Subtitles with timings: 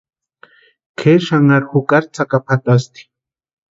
[0.97, 3.01] Kʼeri xanharu jukari tsakapu jatasti.